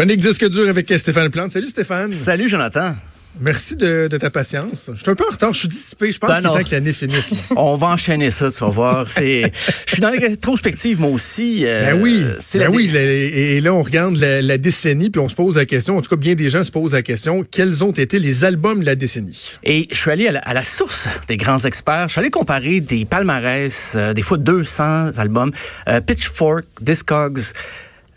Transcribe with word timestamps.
Chronique 0.00 0.20
disque 0.20 0.48
dur 0.48 0.66
avec 0.66 0.90
Stéphane 0.96 1.28
Plante. 1.28 1.50
Salut 1.50 1.68
Stéphane. 1.68 2.10
Salut 2.10 2.48
Jonathan. 2.48 2.94
Merci 3.38 3.76
de, 3.76 4.08
de, 4.08 4.16
ta 4.16 4.30
patience. 4.30 4.90
Je 4.94 4.98
suis 4.98 5.10
un 5.10 5.14
peu 5.14 5.26
en 5.28 5.30
retard, 5.30 5.52
je 5.52 5.58
suis 5.58 5.68
dissipé. 5.68 6.10
Je 6.10 6.18
pense 6.18 6.30
ben 6.30 6.36
qu'il 6.36 6.46
est 6.46 6.48
temps 6.48 6.70
que 6.70 6.74
l'année 6.74 6.94
finisse. 6.94 7.34
On 7.54 7.74
va 7.74 7.88
enchaîner 7.88 8.30
ça, 8.30 8.50
tu 8.50 8.60
vas 8.60 8.70
voir. 8.70 9.10
C'est, 9.10 9.52
je 9.86 9.92
suis 9.92 10.00
dans 10.00 10.08
les 10.08 10.18
rétrospectives 10.18 10.98
moi 10.98 11.10
aussi. 11.10 11.66
Euh, 11.66 11.92
ben 11.92 12.02
oui, 12.02 12.24
ben 12.54 12.70
oui. 12.72 12.90
et 12.94 13.60
là, 13.60 13.74
on 13.74 13.82
regarde 13.82 14.16
la, 14.16 14.40
la, 14.40 14.56
décennie, 14.56 15.10
puis 15.10 15.20
on 15.20 15.28
se 15.28 15.34
pose 15.34 15.58
la 15.58 15.66
question. 15.66 15.98
En 15.98 16.00
tout 16.00 16.08
cas, 16.08 16.16
bien 16.16 16.34
des 16.34 16.48
gens 16.48 16.64
se 16.64 16.70
posent 16.70 16.94
la 16.94 17.02
question 17.02 17.44
quels 17.44 17.84
ont 17.84 17.92
été 17.92 18.18
les 18.18 18.46
albums 18.46 18.80
de 18.80 18.86
la 18.86 18.94
décennie? 18.94 19.58
Et 19.64 19.86
je 19.92 19.98
suis 19.98 20.10
allé 20.10 20.28
à 20.28 20.32
la, 20.32 20.40
à 20.40 20.54
la 20.54 20.62
source 20.62 21.10
des 21.28 21.36
grands 21.36 21.58
experts. 21.58 22.04
Je 22.08 22.12
suis 22.12 22.20
allé 22.20 22.30
comparer 22.30 22.80
des 22.80 23.04
palmarès, 23.04 23.92
euh, 23.96 24.14
des 24.14 24.22
fois 24.22 24.38
200 24.38 25.18
albums, 25.18 25.52
euh, 25.88 26.00
Pitchfork, 26.00 26.64
Discogs. 26.80 27.52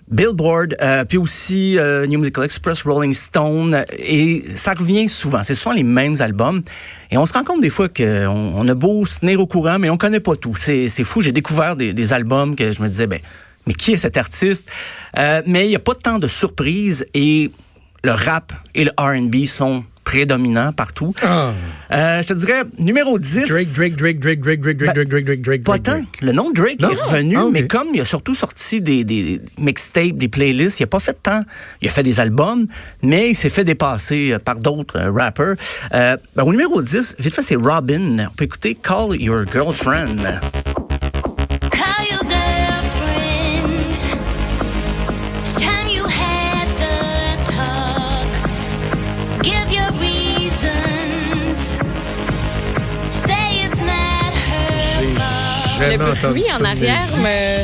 Billboard, 0.09 0.75
euh, 0.81 1.05
puis 1.05 1.17
aussi 1.17 1.77
euh, 1.77 2.05
New 2.07 2.19
Musical 2.19 2.43
Express, 2.43 2.83
Rolling 2.83 3.13
Stone, 3.13 3.85
et 3.97 4.43
ça 4.55 4.73
revient 4.73 5.07
souvent. 5.07 5.43
Ce 5.43 5.55
sont 5.55 5.71
les 5.71 5.83
mêmes 5.83 6.17
albums. 6.19 6.61
Et 7.09 7.17
on 7.17 7.25
se 7.25 7.33
rend 7.33 7.43
compte 7.43 7.61
des 7.61 7.69
fois 7.69 7.89
qu'on 7.89 8.53
on 8.55 8.67
a 8.67 8.73
beau 8.73 9.05
se 9.05 9.19
tenir 9.19 9.39
au 9.39 9.47
courant, 9.47 9.79
mais 9.79 9.89
on 9.89 9.97
connaît 9.97 10.19
pas 10.19 10.35
tout. 10.35 10.55
C'est, 10.55 10.87
c'est 10.87 11.03
fou. 11.03 11.21
J'ai 11.21 11.31
découvert 11.31 11.75
des, 11.75 11.93
des, 11.93 12.13
albums 12.13 12.55
que 12.55 12.71
je 12.71 12.81
me 12.81 12.87
disais, 12.87 13.07
ben, 13.07 13.19
mais 13.65 13.73
qui 13.73 13.93
est 13.93 13.97
cet 13.97 14.17
artiste? 14.17 14.69
Euh, 15.17 15.41
mais 15.45 15.65
il 15.65 15.69
n'y 15.69 15.75
a 15.75 15.79
pas 15.79 15.95
tant 15.95 16.19
de 16.19 16.27
surprises 16.27 17.05
et 17.13 17.51
le 18.03 18.11
rap 18.11 18.51
et 18.75 18.83
le 18.83 18.91
R&B 18.97 19.45
sont 19.45 19.85
prédominant 20.03 20.71
partout. 20.73 21.13
Euh, 21.23 22.21
je 22.21 22.27
te 22.27 22.33
dirais, 22.33 22.63
numéro 22.79 23.19
10. 23.19 23.47
Drake, 23.47 23.67
Drake, 23.75 23.97
Drake, 23.97 24.19
Drake, 24.19 24.39
Drake, 24.39 24.59
Drake, 24.61 24.77
Drake, 24.77 24.93
Drake, 24.93 25.09
Drake, 25.09 25.25
Drake, 25.25 25.41
Drake. 25.41 25.63
Pas 25.63 25.79
tant. 25.79 26.01
Le 26.21 26.31
nom 26.31 26.51
Drake 26.51 26.81
est 26.81 26.85
revenu, 26.85 27.37
mais 27.51 27.67
comme 27.67 27.87
il 27.93 28.01
a 28.01 28.05
surtout 28.05 28.35
sorti 28.35 28.81
des, 28.81 29.03
des 29.03 29.41
mixtapes, 29.57 30.17
des 30.17 30.27
playlists, 30.27 30.79
il 30.79 30.83
a 30.83 30.87
pas 30.87 30.99
fait 30.99 31.17
tant. 31.21 31.41
Il 31.81 31.87
a 31.87 31.91
fait 31.91 32.03
des 32.03 32.19
albums, 32.19 32.67
mais 33.01 33.31
il 33.31 33.35
s'est 33.35 33.49
fait 33.49 33.63
dépasser 33.63 34.35
par 34.43 34.59
d'autres 34.59 34.99
rappers. 34.99 35.55
Euh, 35.93 36.17
au 36.37 36.51
numéro 36.51 36.81
10, 36.81 37.15
vite 37.19 37.33
fait, 37.33 37.41
c'est 37.41 37.55
Robin. 37.55 38.27
On 38.29 38.35
peut 38.35 38.45
écouter 38.45 38.75
Call 38.75 39.19
Your 39.19 39.45
Girlfriend. 39.51 40.17
Le 55.91 56.27
bruit 56.27 56.45
en 56.59 56.63
arrière 56.63 57.07
me... 57.17 57.63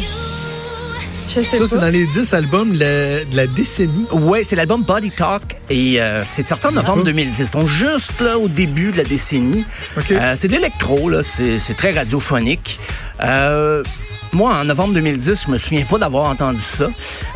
Je 1.26 1.42
sais 1.42 1.58
ça, 1.60 1.68
c'est 1.68 1.78
dans 1.78 1.94
les 1.94 2.08
10 2.08 2.34
albums 2.34 2.76
de 2.76 3.36
la, 3.36 3.46
décennie. 3.46 4.08
Ouais, 4.12 4.44
c'est 4.44 4.56
l'album 4.56 4.82
Body 4.82 5.12
Talk 5.12 5.58
et 5.70 6.02
euh, 6.02 6.24
c'est 6.26 6.46
sorti 6.48 6.66
en 6.66 6.72
novembre 6.72 7.04
2010. 7.04 7.52
Donc 7.52 7.68
juste 7.68 8.20
là 8.20 8.40
au 8.40 8.48
début 8.48 8.92
de 8.92 8.98
la 8.98 9.04
décennie. 9.04 9.64
Euh, 10.10 10.34
c'est 10.36 10.48
de 10.48 10.54
l'électro, 10.54 11.08
là, 11.08 11.22
c'est, 11.22 11.60
très 11.78 11.92
radiophonique. 11.92 12.80
Euh, 13.24 13.84
moi, 14.32 14.56
en 14.56 14.64
novembre 14.64 14.94
2010, 14.94 15.46
je 15.46 15.52
me 15.52 15.58
souviens 15.58 15.86
pas 15.86 15.98
d'avoir 15.98 16.30
entendu 16.30 16.62
ça. 16.62 16.88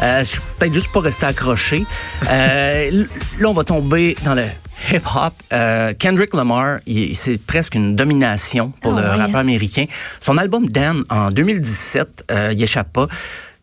Euh, 0.02 0.20
je 0.20 0.24
suis 0.24 0.42
peut-être 0.58 0.74
juste 0.74 0.92
pas 0.92 1.02
resté 1.02 1.26
accroché. 1.26 1.86
Euh, 2.30 3.06
là, 3.40 3.50
on 3.50 3.54
va 3.54 3.64
tomber 3.64 4.16
dans 4.24 4.36
le 4.36 4.46
hip-hop. 4.92 5.34
Euh, 5.52 5.94
Kendrick 5.98 6.34
Lamar, 6.34 6.80
c'est 7.14 7.38
presque 7.42 7.76
une 7.76 7.96
domination 7.96 8.72
pour 8.82 8.98
ah 8.98 9.02
le 9.02 9.08
rappeur 9.08 9.42
américain. 9.42 9.86
Son 10.20 10.38
album 10.38 10.70
Dan 10.70 11.04
en 11.10 11.32
2017, 11.32 12.26
euh, 12.32 12.50
il 12.54 12.62
échappe 12.62 12.92
pas. 12.94 13.08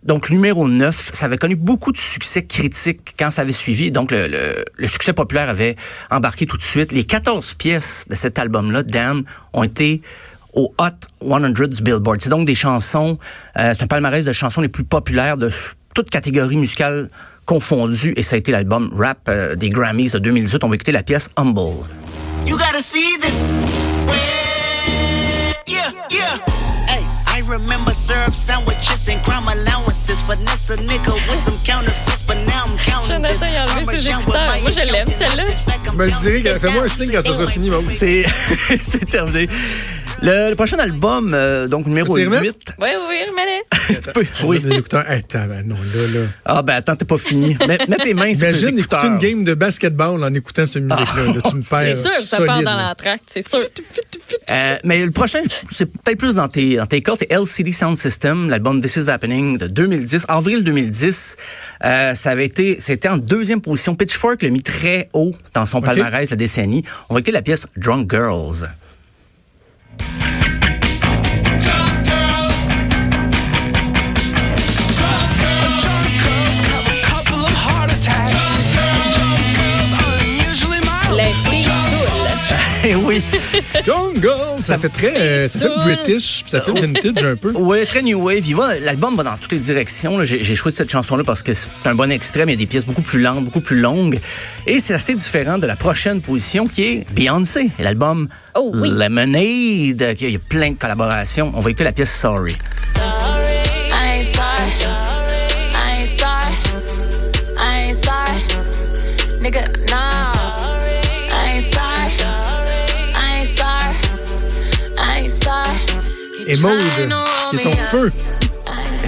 Donc, 0.03 0.31
numéro 0.31 0.67
9, 0.67 1.11
ça 1.13 1.27
avait 1.27 1.37
connu 1.37 1.57
beaucoup 1.57 1.93
de 1.93 1.99
succès 1.99 2.43
critiques 2.43 3.15
quand 3.19 3.31
ça 3.31 3.43
avait 3.43 3.53
suivi. 3.53 3.91
Donc, 3.91 4.11
le, 4.11 4.65
le, 4.77 4.87
succès 4.87 5.13
populaire 5.13 5.51
avait 5.51 5.77
embarqué 6.11 6.47
tout 6.47 6.57
de 6.57 6.63
suite. 6.63 6.91
Les 6.91 7.05
14 7.05 7.55
pièces 7.55 8.07
de 8.09 8.15
cet 8.15 8.39
album-là, 8.39 8.83
Dan, 8.83 9.25
ont 9.53 9.63
été 9.63 10.01
au 10.55 10.75
Hot 10.79 11.29
100 11.29 11.69
du 11.69 11.83
Billboard. 11.83 12.21
C'est 12.21 12.31
donc 12.31 12.47
des 12.47 12.55
chansons, 12.55 13.19
euh, 13.59 13.73
c'est 13.75 13.85
un 13.85 13.87
palmarès 13.87 14.25
de 14.25 14.33
chansons 14.33 14.61
les 14.61 14.69
plus 14.69 14.85
populaires 14.85 15.37
de 15.37 15.51
toute 15.95 16.11
catégorie 16.11 16.57
musicale 16.57 17.11
confondu 17.51 18.13
et 18.15 18.23
ça 18.23 18.37
a 18.37 18.39
été 18.39 18.53
l'album 18.53 18.93
rap 18.97 19.19
euh, 19.29 19.57
des 19.57 19.71
Grammys 19.71 20.13
de 20.13 20.21
2018. 20.21 20.63
On 20.63 20.69
va 20.69 20.77
écouter 20.77 20.93
la 20.93 21.03
pièce 21.03 21.29
Humble. 21.37 21.83
You 22.47 22.57
gotta 22.57 22.81
see 22.81 23.19
this. 23.21 23.45
Yeah, 25.67 25.91
yeah. 26.11 26.39
Hey, 26.87 27.03
I 27.27 27.43
remember 27.49 27.93
syrup 27.93 28.35
sandwiches 28.35 29.09
and 29.09 29.21
crime 29.25 29.49
allowances. 29.49 30.23
Vanessa 30.29 30.77
nigga 30.77 31.13
with 31.29 31.39
some 31.39 31.59
counterfeits, 31.67 32.23
but 32.25 32.37
now 32.47 32.67
I'm 32.69 32.79
counting 32.87 33.23
this. 33.23 33.41
Jonathan, 33.41 33.47
il 33.51 33.57
a 33.57 33.81
enlevé 33.81 33.99
ses 33.99 34.11
écouteurs. 34.11 34.61
Moi, 34.63 34.71
je 34.71 34.93
l'aime, 34.93 35.07
celle-là. 35.09 35.43
Je 35.87 35.97
me 35.97 36.05
le 36.07 36.13
dirai, 36.21 36.57
fais-moi 36.57 36.85
un 36.85 36.89
signe 36.89 37.11
quand 37.11 37.23
ça 37.23 37.33
sera 37.33 37.47
fini, 37.49 37.69
C'est, 37.83 38.27
c'est 38.81 39.05
terminé. 39.07 39.49
Le, 40.23 40.55
prochain 40.55 40.79
album, 40.79 41.33
euh, 41.33 41.67
donc 41.67 41.87
numéro 41.87 42.15
8. 42.15 42.29
Oui, 42.29 42.35
oui, 42.39 42.89
remets-le. 43.31 44.01
tu 44.01 44.13
peux, 44.13 44.27
oui. 44.45 44.63
Attends, 44.93 45.47
ben 45.49 45.67
non, 45.67 45.77
là, 45.77 46.21
là. 46.21 46.27
Ah, 46.45 46.63
ben 46.63 46.75
attends, 46.75 46.95
t'es 46.95 47.07
pas 47.07 47.17
fini. 47.17 47.57
Mets, 47.67 47.79
mets 47.89 47.97
tes 47.97 48.13
mains 48.13 48.35
sur 48.35 48.49
tes 48.49 48.69
écouteurs. 48.69 49.05
écouter 49.05 49.31
une 49.31 49.37
game 49.37 49.45
de 49.45 49.55
basketball 49.55 50.23
en 50.23 50.35
écoutant 50.35 50.67
cette 50.67 50.83
musique-là. 50.83 51.23
Ah, 51.43 51.49
tu 51.49 51.57
me 51.57 51.63
perds. 51.63 51.97
C'est 51.97 52.03
sûr, 52.03 52.21
ça 52.27 52.45
part 52.45 52.63
dans 52.63 52.77
l'entracte, 52.77 53.25
c'est 53.29 53.49
sûr. 53.49 53.61
Euh, 54.51 54.77
mais 54.85 55.05
le 55.05 55.11
prochain, 55.11 55.41
c'est 55.71 55.87
peut-être 55.87 56.19
plus 56.19 56.35
dans 56.35 56.49
tes, 56.49 56.77
dans 56.77 56.87
tes 56.87 57.01
cordes, 57.01 57.21
c'est 57.21 57.33
LCD 57.33 57.73
Sound 57.73 57.97
System, 57.97 58.51
l'album 58.51 58.83
This 58.83 58.97
Is 58.97 59.11
Happening 59.11 59.57
de 59.57 59.69
2010. 59.69 60.27
Avril 60.29 60.65
2010, 60.65 61.37
euh, 61.85 62.15
ça 62.15 62.31
avait 62.31 62.45
été, 62.45 62.79
c'était 62.79 63.09
en 63.09 63.17
deuxième 63.17 63.63
position. 63.63 63.95
Pitchfork 63.95 64.43
l'a 64.43 64.51
mis 64.51 64.63
très 64.63 65.09
haut 65.15 65.35
dans 65.55 65.65
son 65.65 65.81
palmarès 65.81 66.29
la 66.29 66.37
décennie. 66.37 66.85
On 67.09 67.15
va 67.15 67.21
écouter 67.21 67.33
la 67.33 67.43
pièce 67.43 67.67
Drunk 67.77 68.11
Girls. 68.11 68.69
Oui. 82.95 83.23
Jungle! 83.85 84.61
Ça 84.61 84.79
fait 84.79 84.89
très, 84.89 85.49
ça 85.49 85.59
fait 85.59 85.77
british, 85.77 86.43
ça 86.47 86.61
fait 86.61 86.73
vintage 86.73 87.25
un 87.25 87.37
peu. 87.37 87.53
Oui, 87.55 87.87
très 87.87 88.03
new 88.03 88.21
wave. 88.23 88.45
L'album 88.83 89.17
va 89.17 89.23
dans 89.23 89.37
toutes 89.37 89.53
les 89.53 89.59
directions. 89.59 90.23
J'ai 90.25 90.55
choisi 90.55 90.77
cette 90.77 90.91
chanson-là 90.91 91.25
parce 91.25 91.43
que 91.43 91.53
c'est 91.55 91.69
un 91.85 91.95
bon 91.95 92.11
extrait, 92.11 92.47
mais 92.47 92.53
il 92.53 92.61
y 92.61 92.63
a 92.63 92.65
des 92.65 92.67
pièces 92.67 92.87
beaucoup 92.87 93.03
plus 93.03 93.21
lentes, 93.21 93.45
beaucoup 93.45 93.61
plus 93.61 93.81
longues. 93.81 94.19
Et 94.67 94.81
c'est 94.81 94.95
assez 94.95 95.15
différent 95.15 95.59
de 95.59 95.67
la 95.67 95.77
prochaine 95.77 96.21
position 96.21 96.67
qui 96.67 96.85
est 96.85 97.11
Beyoncé 97.13 97.71
et 97.79 97.83
l'album 97.83 98.29
oh, 98.55 98.73
Lemonade. 98.75 100.17
Il 100.21 100.31
y 100.31 100.37
a 100.37 100.39
plein 100.39 100.71
de 100.71 100.77
collaborations. 100.77 101.53
On 101.55 101.61
va 101.61 101.71
écouter 101.71 101.85
la 101.85 101.93
pièce 101.93 102.15
Sorry. 102.15 102.57
Et 116.51 116.57
Maude, 116.57 116.79
qui 117.51 117.57
est 117.57 117.63
ton 117.63 117.73
feu. 117.73 118.11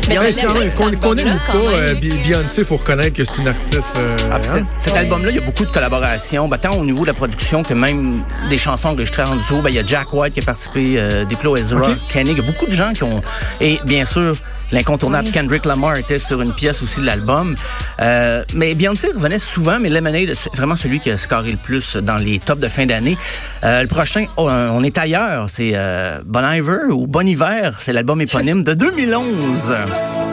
Bien, 0.08 0.20
cet 0.30 0.74
qu'on 0.76 0.90
qu'on 0.96 1.16
aime 1.16 1.28
ou 1.36 1.52
pas, 1.52 1.56
euh, 1.56 1.94
Beyoncé, 1.94 2.62
il 2.62 2.64
faut 2.64 2.76
reconnaître 2.76 3.16
que 3.16 3.24
c'est 3.24 3.38
une 3.40 3.48
artiste. 3.48 3.96
euh, 3.96 4.16
Ah, 4.30 4.36
hein? 4.36 4.62
cet- 4.80 4.96
album-là, 4.96 5.30
il 5.30 5.36
y 5.36 5.38
a 5.38 5.44
beaucoup 5.44 5.64
de 5.64 5.70
collaborations, 5.70 6.48
ben, 6.48 6.58
tant 6.58 6.74
au 6.76 6.84
niveau 6.84 7.02
de 7.02 7.06
la 7.08 7.14
production 7.14 7.62
que 7.62 7.72
même 7.74 8.20
des 8.50 8.58
chansons 8.58 8.88
enregistrées 8.88 9.22
en 9.22 9.36
duo. 9.36 9.62
Ben, 9.62 9.70
il 9.70 9.76
y 9.76 9.78
a 9.78 9.84
Jack 9.86 10.12
White 10.12 10.34
qui 10.34 10.40
a 10.40 10.44
participé, 10.44 10.94
euh, 10.98 11.24
Diplo 11.24 11.56
Ezra. 11.56 11.82
Kenny. 12.12 12.32
Il 12.32 12.36
y 12.38 12.40
a 12.40 12.44
beaucoup 12.44 12.66
de 12.66 12.72
gens 12.72 12.92
qui 12.92 13.04
ont... 13.04 13.22
Et 13.60 13.78
bien 13.86 14.04
sûr, 14.04 14.34
l'incontournable 14.70 15.30
Kendrick 15.30 15.64
Lamar 15.66 15.96
était 15.96 16.18
sur 16.18 16.40
une 16.42 16.52
pièce 16.54 16.82
aussi 16.82 17.00
de 17.00 17.06
l'album. 17.06 17.54
Euh, 18.00 18.42
mais 18.54 18.74
Beyoncé 18.74 19.08
revenait 19.14 19.38
souvent, 19.38 19.78
mais 19.80 19.88
Lemonade, 19.90 20.34
c'est 20.34 20.54
vraiment 20.56 20.76
celui 20.76 20.98
qui 21.00 21.10
a 21.10 21.18
scoré 21.18 21.50
le 21.52 21.58
plus 21.58 21.96
dans 21.96 22.16
les 22.16 22.38
tops 22.38 22.60
de 22.60 22.68
fin 22.68 22.86
d'année. 22.86 23.16
Euh, 23.64 23.82
le 23.82 23.88
prochain, 23.88 24.26
oh, 24.36 24.48
euh, 24.48 24.68
on 24.72 24.82
est 24.82 24.96
ailleurs, 24.98 25.44
c'est 25.48 25.72
euh, 25.74 26.20
Bon 26.24 26.44
Iver 26.44 26.90
ou 26.90 27.06
Bon 27.06 27.26
Hiver. 27.26 27.76
C'est 27.80 27.92
l'album 27.92 28.20
éponyme 28.20 28.62
de 28.64 28.74
2011. 28.74 29.74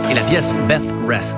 Et 0.10 0.14
la 0.16 0.24
pièce 0.24 0.56
Beth 0.68 0.92
Rest. 1.08 1.38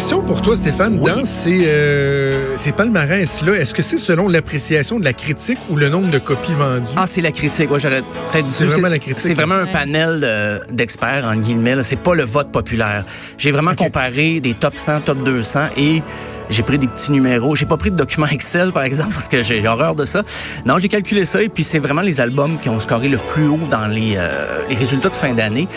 Question 0.00 0.22
pour 0.22 0.40
toi, 0.40 0.56
Stéphane. 0.56 0.98
Oui. 0.98 1.10
Dans 1.14 1.26
ces, 1.26 1.66
euh, 1.66 2.56
ces 2.56 2.72
palmarès-là, 2.72 3.52
est-ce 3.56 3.74
que 3.74 3.82
c'est 3.82 3.98
selon 3.98 4.28
l'appréciation 4.28 4.98
de 4.98 5.04
la 5.04 5.12
critique 5.12 5.58
ou 5.68 5.76
le 5.76 5.90
nombre 5.90 6.10
de 6.10 6.16
copies 6.18 6.54
vendues? 6.54 6.86
Ah, 6.96 7.04
c'est 7.06 7.20
la 7.20 7.32
critique. 7.32 7.70
Ouais, 7.70 7.78
j'aurais 7.78 8.00
peut-être 8.00 8.46
dit 8.46 8.50
C'est 8.50 8.64
vraiment 8.64 8.88
la 8.88 8.98
critique. 8.98 9.20
C'est 9.20 9.34
vraiment 9.34 9.56
un 9.56 9.66
Ouais. 9.66 9.72
panel 9.72 10.22
euh, 10.24 10.58
d'experts, 10.70 11.26
en 11.26 11.36
guillemets. 11.36 11.74
là. 11.74 11.82
C'est 11.82 12.00
pas 12.02 12.14
le 12.14 12.22
vote 12.22 12.50
populaire. 12.50 13.04
J'ai 13.36 13.50
vraiment 13.50 13.74
comparé 13.74 14.40
des 14.40 14.54
top 14.54 14.72
100, 14.78 15.02
top 15.02 15.22
200 15.22 15.60
et 15.76 16.02
j'ai 16.50 16.62
pris 16.62 16.78
des 16.78 16.88
petits 16.88 17.12
numéros. 17.12 17.56
J'ai 17.56 17.66
pas 17.66 17.76
pris 17.76 17.90
de 17.90 17.96
document 17.96 18.26
Excel, 18.30 18.72
par 18.72 18.82
exemple, 18.82 19.14
parce 19.14 19.28
que 19.28 19.42
j'ai 19.42 19.66
horreur 19.66 19.94
de 19.94 20.04
ça. 20.04 20.22
Non, 20.66 20.78
j'ai 20.78 20.88
calculé 20.88 21.24
ça 21.24 21.42
et 21.42 21.48
puis 21.48 21.64
c'est 21.64 21.78
vraiment 21.78 22.02
les 22.02 22.20
albums 22.20 22.58
qui 22.58 22.68
ont 22.68 22.80
scoré 22.80 23.08
le 23.08 23.18
plus 23.18 23.46
haut 23.46 23.60
dans 23.70 23.86
les, 23.86 24.14
euh, 24.16 24.66
les 24.68 24.74
résultats 24.74 25.08
de 25.08 25.16
fin 25.16 25.32
d'année. 25.32 25.68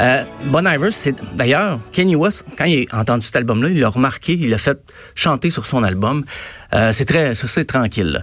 Euh, 0.00 0.24
bon 0.46 0.66
Iver, 0.66 0.90
c'est 0.90 1.14
d'ailleurs 1.34 1.78
Kanye 1.92 2.16
West, 2.16 2.46
quand 2.56 2.64
il 2.64 2.86
a 2.90 3.00
entendu 3.00 3.24
cet 3.24 3.36
album-là, 3.36 3.68
il 3.68 3.80
l'a 3.80 3.88
remarqué, 3.88 4.32
il 4.32 4.50
l'a 4.50 4.58
fait 4.58 4.78
chanter 5.14 5.50
sur 5.50 5.66
son 5.66 5.82
album. 5.82 6.24
Euh, 6.72 6.92
c'est 6.92 7.04
très, 7.04 7.34
c'est 7.34 7.64
tranquille. 7.64 8.22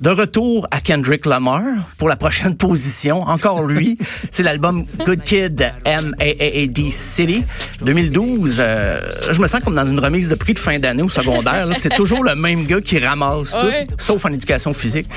De 0.00 0.08
retour 0.08 0.66
à 0.70 0.80
Kendrick 0.80 1.26
Lamar 1.26 1.60
pour 1.98 2.08
la 2.08 2.16
prochaine 2.16 2.56
position. 2.56 3.20
Encore 3.20 3.64
lui, 3.64 3.98
c'est 4.30 4.42
l'album 4.42 4.86
Good 5.04 5.22
Kid 5.22 5.70
M.A.A.A.D. 5.84 6.90
City 6.90 7.44
2012. 7.84 8.56
Euh, 8.60 8.98
je 9.30 9.38
me 9.42 9.46
sens 9.46 9.60
comme 9.62 9.74
dans 9.74 9.86
une 9.86 10.00
remise 10.00 10.30
de 10.30 10.36
prix 10.36 10.54
de 10.54 10.58
fin 10.58 10.78
d'année 10.78 11.02
au 11.02 11.10
secondaire. 11.10 11.66
là. 11.66 11.76
C'est 11.78 11.94
toujours 11.94 12.24
le 12.24 12.34
même 12.34 12.64
gars 12.64 12.80
qui 12.80 12.98
ramasse 12.98 13.52
tout, 13.52 13.94
sauf 13.98 14.24
en 14.24 14.32
éducation 14.32 14.72
physique. 14.72 15.08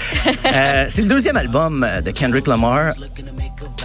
Euh, 0.53 0.85
c'est 0.89 1.01
le 1.01 1.07
deuxième 1.07 1.37
album 1.37 1.87
de 2.03 2.11
Kendrick 2.11 2.47
Lamar. 2.47 2.93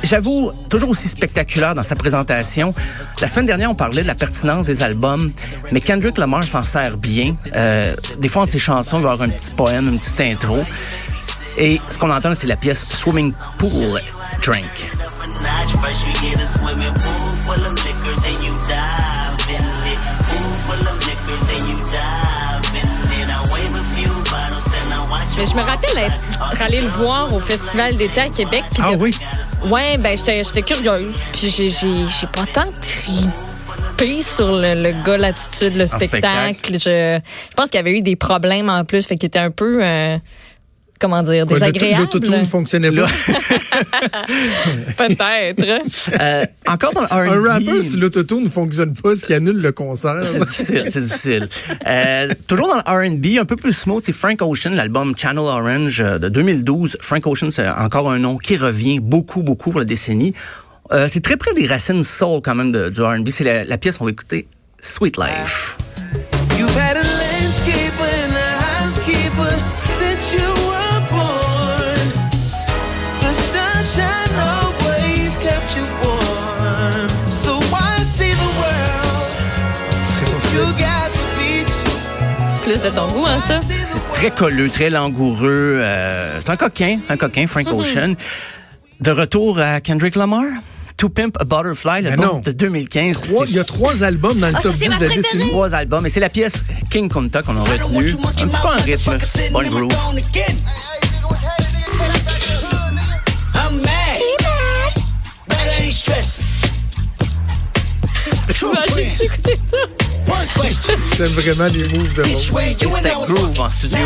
J'avoue, 0.03 0.53
toujours 0.71 0.91
aussi 0.91 1.09
spectaculaire 1.09 1.75
dans 1.75 1.83
sa 1.83 1.97
présentation. 1.97 2.73
La 3.21 3.27
semaine 3.29 3.47
dernière, 3.47 3.71
on 3.71 3.75
parlait 3.75 4.03
de 4.03 4.07
la 4.07 4.15
pertinence 4.15 4.65
des 4.67 4.83
albums, 4.83 5.33
mais 5.73 5.81
Kendrick 5.81 6.19
Lamar 6.19 6.45
s'en 6.45 6.63
sert 6.63 6.97
bien. 6.97 7.35
Euh, 7.55 7.95
des 8.19 8.29
fois, 8.29 8.43
entre 8.43 8.53
ses 8.53 8.59
chansons, 8.59 8.99
il 8.99 9.03
va 9.03 9.11
y 9.11 9.13
avoir 9.13 9.29
un 9.29 9.31
petit 9.33 9.51
poème, 9.51 9.89
une 9.89 9.99
petite 9.99 10.21
intro. 10.21 10.65
Et 11.57 11.81
ce 11.91 11.99
qu'on 11.99 12.11
entend, 12.11 12.35
c'est 12.35 12.47
la 12.47 12.57
pièce 12.57 12.87
Swimming 12.89 13.33
Pool 13.59 14.01
Drink. 14.45 14.65
Mais 25.37 25.47
je 25.47 25.55
me 25.55 25.63
rappelle 25.63 25.99
être 25.99 26.63
allée 26.63 26.81
le 26.81 26.89
voir 26.89 27.33
au 27.33 27.41
Festival 27.41 27.97
d'été 27.97 28.21
à 28.21 28.29
Québec. 28.29 28.65
Ah 28.81 28.93
de- 28.93 28.97
oui? 28.97 29.15
Ouais, 29.67 29.99
ben 29.99 30.17
j'étais 30.17 30.45
j'étais 30.45 30.63
curieuse. 30.63 31.15
Puis 31.33 31.51
j'ai 31.51 31.71
j'ai 31.71 32.07
j'ai 32.07 32.27
pas 32.29 32.47
tant 32.47 32.71
trippé 32.81 34.23
sur 34.23 34.53
le, 34.53 34.75
le 34.75 35.05
gars, 35.05 35.19
l'attitude, 35.19 35.77
le 35.77 35.87
spectacle. 35.87 36.55
spectacle. 36.55 36.73
Je, 36.75 37.21
je 37.51 37.55
pense 37.57 37.67
qu'il 37.71 37.77
y 37.79 37.81
avait 37.81 37.99
eu 37.99 38.03
des 38.03 38.17
problèmes 38.17 38.71
en 38.71 38.85
plus, 38.85 39.07
fait 39.07 39.17
qu'il 39.17 39.27
était 39.27 39.39
un 39.41 39.51
peu 39.51 39.85
euh, 39.85 40.17
comment 40.99 41.23
dire, 41.23 41.47
Quoi, 41.47 41.59
désagréable. 41.59 42.03
L'autotune 42.03 42.41
ne 42.41 42.45
fonctionnait 42.45 42.91
pas? 42.93 43.07
Peut-être. 44.97 45.83
Euh, 46.21 46.45
encore 46.67 46.93
dans 46.93 47.03
le 47.03 47.13
Un 47.13 47.41
R&B. 47.41 47.47
rappeur, 47.47 47.83
si 47.83 47.97
l'autotune 47.97 48.45
ne 48.45 48.49
fonctionne 48.49 48.95
pas, 48.95 49.15
ce 49.15 49.27
qui 49.27 49.35
annule 49.35 49.61
le 49.61 49.73
concert. 49.73 50.17
C'est 50.23 50.41
difficile, 50.41 50.85
c'est 50.87 51.01
difficile. 51.03 51.49
Euh, 51.87 52.29
toujours 52.47 52.69
dans 52.69 52.77
le 52.77 53.09
R&B, 53.11 53.39
un 53.41 53.45
peu 53.45 53.57
plus 53.57 53.73
smooth, 53.73 54.03
c'est 54.05 54.13
Frank 54.13 54.41
Ocean, 54.43 54.71
l'album 54.71 55.15
Channel 55.17 55.39
Orange 55.39 56.01
euh, 56.01 56.19
de 56.19 56.29
2012. 56.29 56.99
Frank 57.01 57.27
Ocean, 57.27 57.51
c'est 57.51 57.69
encore 57.69 58.11
un 58.11 58.19
nom 58.19 58.37
qui 58.37 58.57
revient 58.57 59.01
beaucoup, 59.01 59.43
beaucoup 59.43 59.71
pour 59.71 59.81
la 59.81 59.87
décennie. 59.87 60.35
Euh, 60.93 61.07
c'est 61.09 61.21
très 61.21 61.37
près 61.37 61.53
des 61.55 61.67
racines 61.67 62.03
soul 62.03 62.41
quand 62.43 62.55
même 62.55 62.73
de, 62.73 62.89
du 62.89 63.03
R&B. 63.03 63.29
C'est 63.31 63.45
la, 63.45 63.65
la 63.65 63.79
pièce 63.79 63.99
qu'on 63.99 64.07
va 64.07 64.11
écouter, 64.11 64.49
Sweet 64.81 65.17
Life. 65.19 65.77
Plus 82.69 82.83
de 82.83 82.91
ton 82.91 83.07
goût, 83.09 83.25
hein, 83.27 83.41
ça? 83.41 83.61
C'est 83.71 84.13
très 84.13 84.31
colleux, 84.31 84.69
très 84.69 84.91
langoureux. 84.91 85.81
euh, 85.83 86.39
c'est 86.41 86.51
un 86.51 86.57
coquin, 86.57 86.99
un 87.09 87.17
coquin, 87.17 87.47
Frank 87.47 87.67
Ocean. 87.73 88.13
De 89.01 89.11
retour 89.11 89.59
à 89.59 89.81
Kendrick 89.81 90.17
Lamar. 90.17 90.45
To 90.99 91.09
Pimp 91.09 91.39
a 91.41 91.45
Butterfly, 91.45 92.03
non. 92.03 92.09
l'album 92.11 92.41
de 92.43 92.53
2015. 92.53 93.23
Trois- 93.23 93.45
C'est 93.47 93.51
Il 93.53 93.57
y 93.57 93.59
a 93.59 93.65
trois 93.65 94.03
albums 94.03 94.39
dans 94.39 94.49
le 94.49 94.55
Ah, 94.57 94.61
top 94.61 94.73
c'est 94.75 94.81
10 94.81 94.89
ma 94.91 94.97
de 94.99 95.07
la 95.07 95.15
décennie. 95.15 95.49
trois 95.49 95.75
albums 95.75 96.05
et 96.05 96.11
c'est 96.11 96.21
la 96.21 96.29
pièce 96.29 96.63
King 96.91 97.09
Kunta 97.09 97.41
qu'on 97.43 97.57
a 97.57 97.61
retenu. 97.63 97.99
Un 98.01 98.03
petit 98.33 98.45
peu 98.45 98.69
en 98.69 98.73
rythme, 98.73 99.19
bonne 99.53 99.69
groove. 99.71 99.93
Écouter 109.25 109.59
ça? 109.71 109.77
J'aime 111.17 111.27
vraiment 111.29 111.67
les 111.67 111.89
moves 111.89 112.13
de 112.15 112.23
groove 112.23 113.61
en 113.61 113.71
studio. 113.71 113.99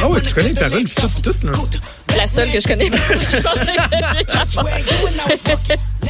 Ah 0.00 0.08
ouais, 0.08 0.20
tu 0.20 0.34
connais 0.34 0.48
les 0.48 0.54
the 0.54 0.58
paroles, 0.60 0.78
legs 0.78 0.94
tout, 0.94 1.08
tout, 1.32 1.46
là. 1.46 1.52
La 2.16 2.26
seule 2.26 2.50
que 2.50 2.60
je 2.60 2.66
connais 2.68 2.90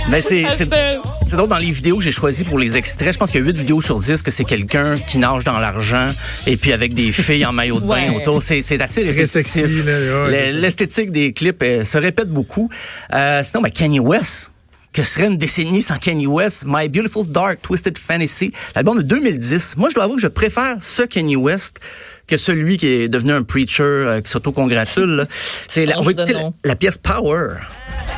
Mais 0.09 0.21
c'est 0.21 0.47
c'est 0.57 1.37
drôle 1.37 1.49
dans 1.49 1.59
les 1.59 1.71
vidéos 1.71 1.99
que 1.99 2.05
j'ai 2.05 2.11
choisies 2.13 2.45
pour 2.45 2.59
les 2.59 2.77
extraits. 2.77 3.13
Je 3.13 3.19
pense 3.19 3.31
qu'il 3.31 3.41
y 3.41 3.43
a 3.43 3.47
8 3.47 3.57
vidéos 3.57 3.81
sur 3.83 3.99
10 4.01 4.23
que 4.23 4.31
c'est 4.31 4.45
quelqu'un 4.45 4.97
qui 4.99 5.19
nage 5.19 5.45
dans 5.45 5.59
l'argent 5.59 6.11
et 6.47 6.57
puis 6.57 6.73
avec 6.73 6.95
des 6.95 7.13
filles 7.13 7.45
en 7.45 7.53
maillot 7.53 7.81
de 7.81 7.87
bain 7.87 8.11
Ouais. 8.11 8.17
autour. 8.17 8.41
C'est 8.43 8.63
c'est 8.63 8.81
assez 8.81 9.03
répétitif. 9.03 9.85
ouais. 9.85 10.53
L'esthétique 10.53 11.11
des 11.13 11.33
clips 11.33 11.63
euh, 11.63 11.85
se 11.85 11.99
répète 11.99 12.29
beaucoup. 12.31 12.69
Euh, 13.13 13.43
sinon, 13.45 13.63
ben, 13.63 13.71
Kanye 13.71 14.01
West. 14.01 14.53
Que 14.93 15.05
serait 15.05 15.27
une 15.27 15.37
décennie 15.37 15.83
sans 15.83 15.99
Kanye 15.99 16.27
West? 16.27 16.65
My 16.67 16.89
Beautiful 16.89 17.25
Dark 17.27 17.63
Twisted 17.63 17.97
Fantasy, 17.97 18.53
l'album 18.75 18.99
de 18.99 19.03
2010. 19.03 19.77
Moi, 19.77 19.89
je 19.89 19.95
dois 19.95 20.05
avouer 20.05 20.17
que 20.17 20.23
je 20.23 20.27
préfère 20.27 20.77
ce 20.81 21.03
Kanye 21.03 21.37
West 21.37 21.79
que 22.27 22.37
celui 22.37 22.77
qui 22.77 22.87
est 22.87 23.09
devenu 23.09 23.33
un 23.33 23.43
preacher 23.43 23.83
euh, 23.83 24.21
qui 24.21 24.31
s'auto-congratule. 24.31 25.27
C'est 25.31 25.87
la, 25.87 25.99
on 25.99 26.03
va 26.03 26.11
Change 26.11 26.15
de 26.15 26.23
écouter 26.33 26.49
la, 26.65 26.77
pièce 26.77 26.99
Power. 26.99 27.59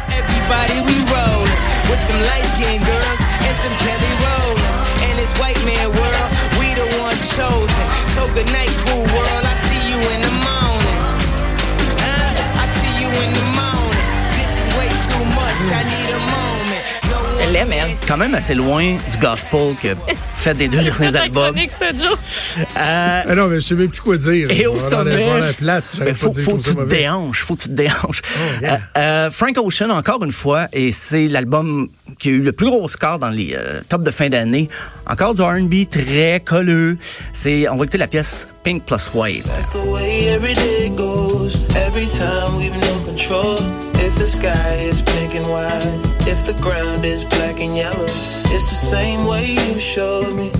Everybody 0.08 0.82
Quand 18.08 18.16
même 18.16 18.34
assez 18.34 18.54
loin 18.54 18.82
du 18.92 19.18
gospel 19.20 19.74
que 19.80 19.88
fait 20.34 20.54
des 20.54 20.68
deux 20.68 20.82
derniers 20.82 21.16
albums. 21.22 21.54
Euh, 21.56 23.22
Ah 23.28 23.34
non, 23.34 23.46
mais 23.48 23.56
je 23.56 23.60
sais 23.60 23.74
même 23.74 23.88
plus 23.88 24.00
quoi 24.00 24.16
dire. 24.16 24.50
et 24.50 24.66
au 24.66 24.78
sommet, 24.78 25.26
pas 25.26 26.14
faut, 26.14 26.30
que 26.32 26.40
tu 26.40 26.74
te 26.74 26.84
déhanches, 26.84 27.42
faut 27.42 27.56
que 27.56 27.62
tu 27.62 27.68
te 27.68 27.74
déhanches. 27.74 28.22
Oh, 28.24 28.62
yeah. 28.62 28.74
Euh, 28.74 28.78
euh, 28.98 29.30
Frank 29.30 29.56
Ocean, 29.58 29.90
encore 29.90 30.24
une 30.24 30.32
fois, 30.32 30.66
et 30.72 30.90
c'est 30.92 31.28
l'album 31.28 31.88
qui 32.18 32.28
a 32.28 32.32
eu 32.32 32.40
le 32.40 32.52
plus 32.52 32.66
gros 32.66 32.88
score 32.88 33.18
dans 33.18 33.30
les 33.30 33.54
euh, 33.56 33.80
tops 33.88 34.04
de 34.04 34.10
fin 34.10 34.28
d'année. 34.28 34.68
Encore 35.06 35.34
du 35.34 35.42
R&B 35.42 35.88
très 35.90 36.40
colleux. 36.44 36.96
C'est, 37.32 37.68
on 37.68 37.76
va 37.76 37.84
écouter 37.84 37.98
la 37.98 38.06
pièce 38.08 38.48
Pink 38.64 38.84
Plus 38.84 39.10
White. 39.14 39.44
That's 39.44 39.70
the 39.70 39.86
way 39.88 40.26
every 40.28 40.54
day 40.54 40.90
goes. 40.94 41.58
Every 41.76 42.06
time 42.06 42.56
we've 42.58 42.72
no 42.72 43.04
control. 43.04 43.58
If 43.94 44.16
the 44.18 44.26
sky 44.26 44.88
is 44.90 45.02
pink 45.02 45.34
and 45.36 45.46
white, 45.48 46.01
if 46.42 46.54
the 46.54 46.60
ground 46.62 47.04
is 47.04 47.24
black 47.24 47.60
and 47.60 47.76
yellow. 47.76 48.06
It's 48.54 48.68
the 48.68 48.86
same 48.96 49.26
way 49.26 49.52
you 49.52 49.78
showed 49.78 50.34
me. 50.34 50.50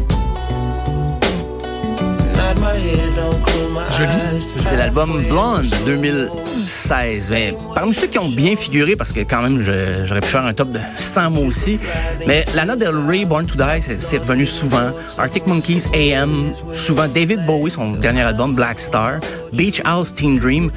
Eyes. 4.01 4.47
C'est 4.59 4.77
l'album 4.77 5.23
Blonde 5.29 5.67
2016. 5.87 7.31
Mais 7.31 7.55
parmi 7.75 7.93
ceux 7.95 8.07
qui 8.07 8.19
ont 8.19 8.29
bien 8.29 8.57
figuré, 8.57 8.97
parce 8.97 9.13
que 9.13 9.21
quand 9.21 9.43
même, 9.43 9.61
j'aurais 9.61 10.21
pu 10.21 10.29
faire 10.29 10.45
un 10.45 10.55
top 10.55 10.71
de 10.73 10.81
100 10.99 11.31
mots 11.31 11.45
aussi, 11.45 11.79
mais 12.27 12.45
Lana 12.55 12.77
Del 12.77 12.95
Rey, 13.09 13.25
Born 13.25 13.47
to 13.47 13.57
Die, 13.57 13.81
c'est 13.81 14.01
c'est 14.01 14.19
revenu 14.19 14.47
souvent. 14.47 14.93
Arctic 15.19 15.47
Monkeys, 15.47 15.87
AM, 15.95 16.53
souvent. 16.73 17.09
David 17.09 17.45
Bowie, 17.47 17.71
son 17.71 17.93
dernier 17.93 18.23
album, 18.23 18.55
Black 18.55 18.79
Star. 18.79 19.21
Beach 19.53 19.81
House, 19.85 20.15
Teen 20.15 20.39
Dream. 20.39 20.71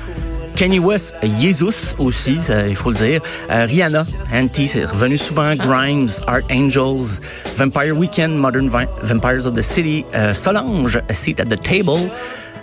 Kanye 0.55 0.79
West, 0.79 1.15
Jesus 1.39 1.93
aussi, 2.00 2.35
ça, 2.39 2.67
il 2.67 2.75
faut 2.75 2.91
le 2.91 2.97
dire. 2.97 3.21
Euh, 3.51 3.65
Rihanna, 3.65 4.05
Anti, 4.33 4.67
c'est 4.67 4.85
revenu 4.85 5.17
souvent. 5.17 5.53
Grimes, 5.55 6.07
Art 6.27 6.41
Angels, 6.50 7.19
Vampire 7.55 7.95
Weekend, 7.97 8.35
Modern 8.38 8.69
Vi- 8.69 8.88
Vampires 9.03 9.45
of 9.45 9.53
the 9.53 9.62
City, 9.62 10.05
euh, 10.15 10.33
Solange, 10.33 10.97
A 11.09 11.13
Seat 11.13 11.39
at 11.39 11.45
the 11.45 11.62
Table. 11.62 12.09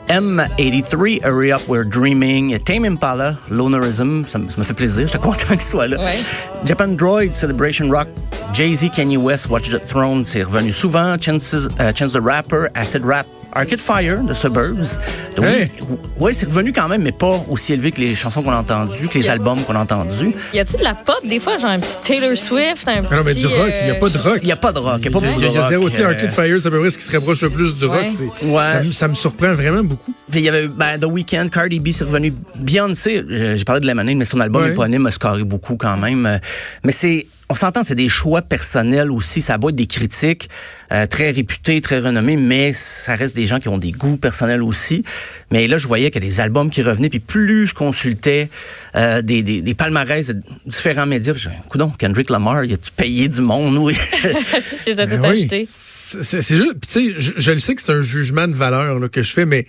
M83, 0.09 1.21
Hurry 1.23 1.53
Up, 1.53 1.63
We're 1.69 1.85
Dreaming, 1.85 2.59
Tame 2.65 2.85
Impala, 2.85 3.37
Lonerism, 3.51 4.25
ça, 4.27 4.39
me- 4.39 4.51
ça 4.51 4.57
me 4.59 4.65
fait 4.65 4.75
plaisir, 4.75 5.07
j'étais 5.07 5.19
content 5.23 5.47
qu'il 5.53 5.61
soit 5.63 5.87
là. 5.89 5.99
Ouais. 5.99 6.19
Japan 6.65 6.89
Droid, 6.89 7.33
Celebration 7.33 7.89
Rock, 7.89 8.09
Jay-Z, 8.53 8.91
Kanye 8.95 9.17
West, 9.17 9.49
Watch 9.49 9.71
the 9.71 9.81
Throne, 9.87 10.25
c'est 10.25 10.43
revenu 10.43 10.73
souvent. 10.73 11.17
Chances, 11.21 11.69
euh, 11.81 11.93
Chance 11.95 12.13
the 12.13 12.21
Rapper, 12.23 12.67
Acid 12.75 13.05
Rap, 13.05 13.27
Arcade 13.55 13.79
Fire, 13.81 14.19
The 14.29 14.35
Suburbs. 14.35 14.99
Donc, 15.37 15.45
Hey! 15.47 15.71
oui, 15.81 15.97
ouais, 16.19 16.33
c'est 16.33 16.47
revenu 16.47 16.73
quand 16.73 16.89
même, 16.89 17.03
mais 17.03 17.13
pas 17.13 17.45
aussi 17.51 17.73
élevé 17.73 17.91
que 17.93 18.01
les 18.01 18.15
chansons 18.15 18.43
qu'on 18.43 18.51
a 18.53 18.57
entendues, 18.57 19.09
que 19.09 19.19
les 19.19 19.29
albums 19.31 19.63
qu'on 19.65 19.75
a 19.77 19.81
entendus. 19.81 20.33
Y 20.55 20.59
a-tu 20.61 20.77
de 20.77 20.83
la 20.85 20.95
pop 20.95 21.21
des 21.25 21.41
fois, 21.41 21.57
genre 21.59 21.71
un 21.71 21.79
petit 21.81 21.97
Taylor 22.05 22.37
Swift, 22.37 22.89
un 22.89 23.03
petit. 23.03 23.15
Non, 23.15 23.23
mais 23.25 23.35
du 23.35 23.47
rock, 23.47 23.73
il 23.81 23.85
n'y 23.85 23.91
a 23.91 23.95
pas 23.97 24.09
de 24.09 24.19
euh, 24.19 24.23
rock. 24.23 24.39
Il 24.43 24.47
n'y 24.47 24.53
a 24.53 24.57
pas 24.57 24.73
de 24.73 24.79
rock, 24.79 25.01
il 25.03 25.03
n'y 25.03 25.09
a 25.09 25.11
pas 25.21 25.27
beaucoup 25.27 25.41
de 25.41 25.47
il 25.47 25.53
y 25.53 25.57
a 25.57 25.61
rock. 25.61 25.71
zéro, 25.71 25.91
tu 25.91 25.97
sais, 25.97 26.03
euh, 26.05 26.09
Arcade 26.09 26.31
Fire, 26.33 26.57
c'est 26.61 26.67
à 26.69 26.71
peu 26.71 26.81
près 26.81 26.91
ce 26.91 26.99
qui 26.99 27.05
se 27.05 27.13
rapproche 27.13 27.41
le 27.43 27.51
plus 27.51 27.75
du 27.79 27.85
rock. 27.85 28.07
Ouais. 28.43 28.65
Ça, 28.73 28.83
me- 28.83 28.93
ça 28.93 29.09
me 29.09 29.15
surprend 29.15 29.55
vraiment 29.55 29.83
beaucoup. 29.85 30.13
Puis 30.31 30.41
il 30.41 30.45
y 30.45 30.49
avait 30.49 30.69
ben, 30.69 30.99
The 30.99 31.05
Weeknd, 31.05 31.49
Cardi 31.53 31.81
B, 31.81 31.89
c'est 31.93 32.05
revenu. 32.05 32.33
Beyoncé, 32.57 33.23
j'ai 33.29 33.57
j'ai 33.57 33.65
parlé 33.65 33.81
de 33.81 33.87
Lemonade, 33.87 34.17
mais 34.17 34.25
son 34.25 34.41
album 34.41 34.63
Ouais. 34.63 34.71
éponyme 34.71 35.07
a 35.07 35.11
scoré 35.11 35.45
beaucoup 35.45 35.77
quand 35.77 35.97
même. 35.97 36.27
Euh, 36.27 36.39
Mais 36.85 36.93
c'est, 36.93 37.27
on 37.53 37.55
s'entend, 37.55 37.85
c'est 37.85 37.95
des 37.95 38.09
choix 38.09 38.41
personnels 38.41 39.11
aussi. 39.11 39.43
Ça 39.43 39.55
a 39.55 39.59
beau 39.59 39.69
être 39.69 39.77
des 39.77 39.87
critiques 39.87 40.49
euh, 40.91 41.05
très 41.05 41.31
réputés, 41.31 41.83
très 41.83 41.99
renommés, 41.99 42.37
mais 42.39 42.73
ça 42.73 43.15
reste 43.15 43.37
des 43.37 43.45
gens 43.45 43.61
qui 43.61 43.69
ont 43.69 43.77
des 43.77 43.93
goûts 43.93 44.17
personnels 44.17 44.63
aussi. 44.63 45.05
Mais 45.51 45.69
là, 45.69 45.77
je 45.77 45.87
voyais 45.87 46.11
qu'il 46.11 46.23
y 46.23 46.27
a 46.27 46.29
des 46.31 46.41
albums 46.41 46.71
qui 46.71 46.81
revenaient, 46.81 47.11
puis 47.11 47.21
plus 47.21 47.67
je 47.67 47.75
consultais 47.75 48.49
euh, 48.97 49.21
des, 49.21 49.43
des, 49.43 49.61
des 49.61 49.75
palmarès 49.75 50.29
de 50.29 50.41
différents 50.65 51.05
médias, 51.05 51.35
je 51.35 51.51
me 51.51 51.55
disais, 51.55 51.91
Kendrick 51.99 52.31
Lamar, 52.31 52.65
il 52.65 52.73
a-tu 52.73 52.91
payé 52.91 53.29
du 53.29 53.43
monde? 53.43 53.77
Oui. 53.77 53.95
C'est 54.81 54.93
tout 54.93 54.97
Ben 54.97 55.21
oui. 55.21 55.43
acheté. 55.43 55.69
C'est 55.69 56.57
juste, 56.57 56.79
puis 56.81 56.91
tu 56.91 57.13
sais, 57.13 57.15
je, 57.19 57.33
je 57.37 57.51
le 57.51 57.59
sais 57.59 57.75
que 57.75 57.83
c'est 57.83 57.93
un 57.93 58.03
jugement 58.03 58.49
de 58.49 58.55
valeur 58.55 58.99
là, 58.99 59.09
que 59.11 59.23
je 59.23 59.33
fais, 59.33 59.45
mais 59.45 59.67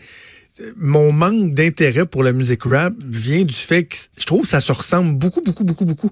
euh, 0.61 0.71
mon 0.77 1.11
manque 1.11 1.53
d'intérêt 1.53 2.05
pour 2.05 2.23
la 2.23 2.31
musique 2.31 2.63
rap 2.63 2.93
vient 3.05 3.43
du 3.43 3.53
fait 3.53 3.83
que 3.83 3.97
je 4.17 4.25
trouve 4.25 4.43
que 4.43 4.47
ça 4.47 4.61
se 4.61 4.71
ressemble 4.71 5.17
beaucoup, 5.17 5.41
beaucoup, 5.41 5.65
beaucoup, 5.65 5.85
beaucoup. 5.85 6.11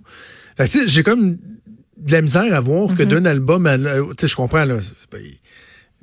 Fait 0.58 0.66
que, 0.66 0.72
tu 0.72 0.80
sais, 0.80 0.88
j'ai 0.88 1.04
comme 1.04 1.38
de 2.02 2.12
la 2.12 2.22
misère 2.22 2.54
à 2.54 2.60
voir 2.60 2.94
que 2.96 3.04
d'un 3.04 3.26
album, 3.26 3.66
à 3.68 3.78
l'autre- 3.78 4.16
tu 4.16 4.22
sais, 4.22 4.28
je 4.28 4.36
comprends 4.36 4.66
là, 4.66 4.78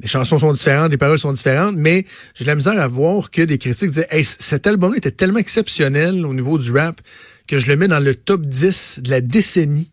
les 0.00 0.07
chansons 0.09 0.38
sont 0.38 0.52
différentes, 0.52 0.90
les 0.93 0.97
paroles 0.97 1.19
sont 1.19 1.33
différentes, 1.33 1.75
mais 1.76 2.05
j'ai 2.35 2.45
de 2.45 2.49
la 2.49 2.55
misère 2.55 2.81
à 2.81 2.87
voir 2.87 3.31
que 3.31 3.43
des 3.43 3.59
critiques 3.59 3.90
disaient 3.90 4.07
hey, 4.11 4.25
cet 4.25 4.67
album 4.69 4.95
était 4.95 5.11
tellement 5.11 5.40
exceptionnel 5.40 6.25
au 6.25 6.33
niveau 6.35 6.57
du 6.59 6.71
rap 6.73 7.00
que 7.49 7.59
je 7.59 7.67
le 7.67 7.76
mets 7.76 7.88
dans 7.88 7.99
le 7.99 8.14
top 8.14 8.43
10 8.47 9.00
de 9.02 9.11
la 9.11 9.21
décennie. 9.21 9.90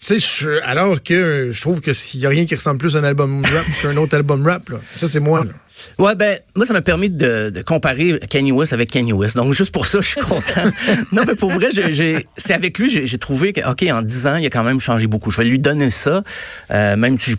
Tu 0.00 0.18
sais, 0.20 0.62
alors 0.62 1.02
que 1.02 1.50
je 1.52 1.60
trouve 1.60 1.80
que 1.80 1.92
s'il 1.92 2.20
y 2.20 2.26
a 2.26 2.28
rien 2.30 2.46
qui 2.46 2.54
ressemble 2.54 2.78
plus 2.78 2.96
à 2.96 3.00
un 3.00 3.04
album 3.04 3.42
rap 3.44 3.66
qu'un 3.82 3.96
autre 3.96 4.14
album 4.14 4.46
rap, 4.46 4.68
là. 4.70 4.80
Ça, 4.92 5.08
c'est 5.08 5.20
moi, 5.20 5.44
là. 5.44 5.52
Ouais, 5.98 6.14
ben, 6.14 6.38
moi, 6.56 6.66
ça 6.66 6.72
m'a 6.72 6.80
permis 6.82 7.10
de, 7.10 7.50
de 7.50 7.62
comparer 7.62 8.18
Kanye 8.28 8.52
West 8.52 8.72
avec 8.72 8.90
Kanye 8.90 9.12
West. 9.12 9.36
Donc, 9.36 9.52
juste 9.54 9.72
pour 9.72 9.86
ça, 9.86 10.00
je 10.00 10.06
suis 10.08 10.20
content. 10.20 10.64
non, 11.12 11.22
mais 11.26 11.34
pour 11.34 11.50
vrai, 11.50 11.68
c'est 12.36 12.54
avec 12.54 12.78
lui, 12.78 13.06
j'ai 13.06 13.18
trouvé 13.18 13.52
que, 13.52 13.68
OK, 13.70 13.82
en 13.90 14.02
10 14.02 14.26
ans, 14.26 14.36
il 14.36 14.46
a 14.46 14.50
quand 14.50 14.64
même 14.64 14.80
changé 14.80 15.06
beaucoup. 15.06 15.30
Je 15.30 15.38
vais 15.38 15.44
lui 15.44 15.58
donner 15.58 15.90
ça, 15.90 16.22
euh, 16.70 16.96
même 16.96 17.18
si 17.18 17.36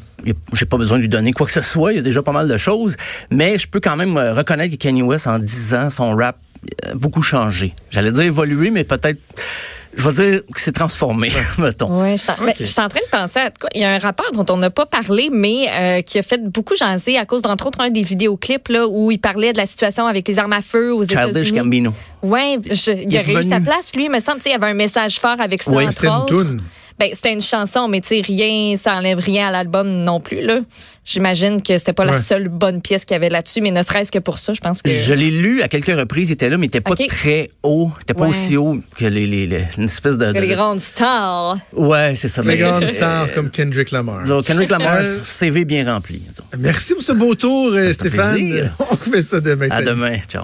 j'ai- 0.53 0.65
pas 0.65 0.77
besoin 0.77 0.97
de 0.97 1.01
lui 1.01 1.09
donner 1.09 1.33
quoi 1.33 1.45
que 1.45 1.51
ce 1.51 1.61
soit. 1.61 1.93
Il 1.93 1.95
y 1.97 1.99
a 1.99 2.03
déjà 2.03 2.21
pas 2.21 2.31
mal 2.31 2.47
de 2.47 2.57
choses. 2.57 2.95
Mais 3.29 3.57
je 3.57 3.67
peux 3.67 3.79
quand 3.79 3.95
même 3.95 4.17
euh, 4.17 4.33
reconnaître 4.33 4.71
que 4.71 4.77
Kanye 4.79 5.01
West, 5.01 5.27
en 5.27 5.39
10 5.39 5.73
ans, 5.73 5.89
son 5.89 6.15
rap 6.15 6.37
a 6.83 6.93
beaucoup 6.93 7.23
changé. 7.23 7.73
J'allais 7.89 8.11
dire 8.11 8.23
évolué, 8.23 8.69
mais 8.69 8.83
peut-être, 8.83 9.19
je 9.95 10.09
vais 10.09 10.13
dire 10.31 10.41
que 10.53 10.59
c'est 10.59 10.71
transformé, 10.71 11.29
mettons. 11.57 12.01
Ouais, 12.01 12.17
je 12.17 12.21
suis 12.21 12.31
en- 12.31 12.35
je 12.59 12.63
suis 12.63 12.81
en 12.81 12.89
train 12.89 12.99
de 12.99 13.09
penser 13.11 13.39
à 13.39 13.49
quoi. 13.51 13.69
Il 13.75 13.81
y 13.81 13.83
a 13.83 13.91
un 13.93 13.97
rappeur 13.99 14.31
dont 14.33 14.45
on 14.53 14.57
n'a 14.57 14.69
pas 14.69 14.85
parlé, 14.85 15.29
mais 15.31 15.67
euh, 15.73 16.01
qui 16.01 16.17
a 16.19 16.23
fait 16.23 16.41
beaucoup 16.43 16.75
jaser 16.75 17.17
à 17.17 17.25
cause 17.25 17.41
d'entre 17.41 17.67
autres 17.67 17.81
un 17.81 17.89
des 17.89 18.03
vidéoclips 18.03 18.67
là 18.69 18.87
où 18.87 19.11
il 19.11 19.19
parlait 19.19 19.53
de 19.53 19.57
la 19.57 19.65
situation 19.65 20.05
avec 20.07 20.27
les 20.27 20.39
armes 20.39 20.53
à 20.53 20.61
feu 20.61 20.93
aux 20.93 21.03
Childish 21.03 21.29
États-Unis. 21.29 21.59
Gambino. 21.59 21.93
Ouais, 22.23 22.57
je- 22.69 22.91
il, 22.91 23.11
Il 23.11 23.17
a 23.17 23.21
réussi 23.21 23.35
revenu. 23.37 23.49
sa 23.53 23.59
place 23.59 23.93
lui, 23.95 24.05
il 24.05 24.11
me 24.11 24.19
semble. 24.19 24.37
tu 24.37 24.43
sais, 24.43 24.49
Il 24.49 24.53
y 24.53 24.55
avait 24.55 24.67
un 24.67 24.73
message 24.73 25.19
fort 25.19 25.39
avec 25.39 25.63
ça 25.63 25.71
Oui, 25.71 25.85
entre 25.87 26.03
une 26.05 26.11
autres. 26.11 26.25
toune. 26.27 26.61
Ben, 27.01 27.09
c'était 27.15 27.33
une 27.33 27.41
chanson, 27.41 27.87
mais 27.87 27.99
tu 27.99 28.09
sais, 28.09 28.21
rien, 28.21 28.77
ça 28.77 28.93
enlève 28.93 29.17
rien 29.17 29.47
à 29.47 29.51
l'album 29.51 29.91
non 29.91 30.19
plus 30.19 30.41
là. 30.41 30.59
J'imagine 31.03 31.59
que 31.63 31.75
c'était 31.79 31.93
pas 31.93 32.05
la 32.05 32.17
seule 32.19 32.47
bonne 32.47 32.79
pièce 32.79 33.05
qu'il 33.05 33.15
y 33.15 33.17
avait 33.17 33.29
là-dessus, 33.29 33.59
mais 33.59 33.71
ne 33.71 33.81
serait-ce 33.81 34.11
que 34.11 34.19
pour 34.19 34.37
ça, 34.37 34.53
je 34.53 34.59
pense 34.61 34.83
que. 34.83 34.91
Je 34.91 35.15
l'ai 35.15 35.31
lu 35.31 35.63
à 35.63 35.67
quelques 35.67 35.87
reprises, 35.97 36.29
il 36.29 36.33
était 36.33 36.47
là, 36.47 36.57
mais 36.59 36.67
il 36.67 36.67
était 36.67 36.79
pas 36.79 36.95
très 36.95 37.49
haut. 37.63 37.89
Il 37.97 38.01
était 38.03 38.13
pas 38.13 38.25
Ouais. 38.25 38.29
aussi 38.29 38.55
haut 38.55 38.77
que 38.95 39.05
les, 39.05 39.25
les, 39.25 39.47
les- 39.47 39.65
une 39.79 39.85
espèce 39.85 40.19
de. 40.19 40.27
que 40.31 40.37
de- 40.37 40.41
les 40.41 40.53
grandes 40.53 40.79
stars. 40.79 41.57
Ouais, 41.73 42.13
c'est 42.15 42.27
ça. 42.27 42.43
Les 42.43 42.49
Mais, 42.49 42.57
grandes 42.57 42.83
euh, 42.83 42.87
stars 42.87 43.33
comme 43.33 43.49
Kendrick 43.49 43.89
Lamar. 43.89 44.21
disons, 44.21 44.43
Kendrick 44.43 44.69
Lamar, 44.69 44.97
Euh, 45.01 45.17
CV 45.23 45.65
bien 45.65 45.91
rempli. 45.91 46.19
disons. 46.19 46.43
Merci 46.59 46.93
pour 46.93 47.01
ce 47.01 47.13
beau 47.13 47.33
tour, 47.33 47.71
euh, 47.73 47.91
Stéphane. 47.91 48.71
On 48.91 48.95
fait 48.95 49.23
ça 49.23 49.39
demain. 49.41 49.65
À 49.71 49.77
salut. 49.77 49.87
demain. 49.87 50.17
Ciao. 50.29 50.43